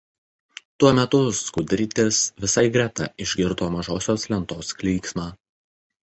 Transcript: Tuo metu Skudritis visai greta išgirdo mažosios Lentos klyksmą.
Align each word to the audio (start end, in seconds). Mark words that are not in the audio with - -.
Tuo 0.83 0.91
metu 0.99 1.17
Skudritis 1.39 2.21
visai 2.45 2.63
greta 2.77 3.07
išgirdo 3.25 3.67
mažosios 3.75 4.25
Lentos 4.33 4.73
klyksmą. 4.81 5.27